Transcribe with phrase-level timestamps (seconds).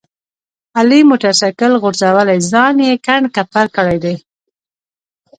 [0.77, 4.15] علي موټر سایکل غورځولی ځان یې کنډ کپر کړی دی.